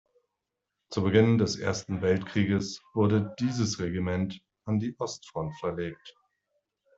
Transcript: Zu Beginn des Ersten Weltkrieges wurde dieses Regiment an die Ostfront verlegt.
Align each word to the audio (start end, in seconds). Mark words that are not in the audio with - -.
Zu 0.89 1.03
Beginn 1.03 1.37
des 1.37 1.59
Ersten 1.59 2.01
Weltkrieges 2.01 2.81
wurde 2.95 3.35
dieses 3.39 3.77
Regiment 3.77 4.41
an 4.65 4.79
die 4.79 4.95
Ostfront 4.99 5.53
verlegt. 5.59 6.15